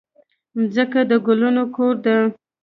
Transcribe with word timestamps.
مځکه 0.59 1.01
د 1.09 1.11
ګلونو 1.25 1.63
کور 1.75 1.95
ده. 2.05 2.17